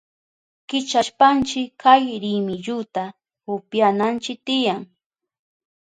Kichashpanchi 0.67 1.61
kay 1.81 2.03
rimilluta 2.23 3.03
upyananchi 3.53 4.33
tiyan. 4.45 4.81